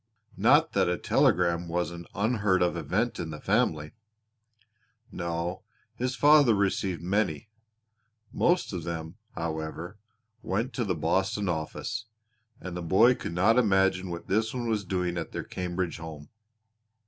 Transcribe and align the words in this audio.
Not 0.37 0.73
that 0.73 0.89
a 0.89 0.97
telegram 0.97 1.67
was 1.67 1.91
an 1.91 2.07
unheard 2.15 2.63
of 2.63 2.75
event 2.75 3.19
in 3.19 3.29
the 3.29 3.39
family. 3.39 3.91
No, 5.11 5.61
his 5.93 6.15
father 6.15 6.55
received 6.55 7.03
many; 7.03 7.49
most 8.33 8.73
of 8.73 8.83
them, 8.83 9.17
however, 9.35 9.99
went 10.41 10.73
to 10.73 10.83
the 10.85 10.95
Boston 10.95 11.47
office, 11.47 12.05
and 12.59 12.75
the 12.75 12.81
boy 12.81 13.13
could 13.13 13.35
not 13.35 13.59
imagine 13.59 14.09
what 14.09 14.25
this 14.25 14.55
one 14.55 14.67
was 14.67 14.83
doing 14.85 15.19
at 15.19 15.33
their 15.33 15.43
Cambridge 15.43 15.97
home. 15.99 16.29